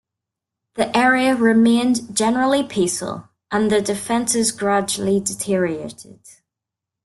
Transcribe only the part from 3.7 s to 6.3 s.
the defenses gradually deteriorated.